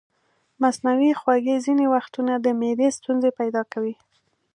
[0.61, 3.95] مصنوعي خوږې ځینې وختونه د معدې ستونزې پیدا کوي.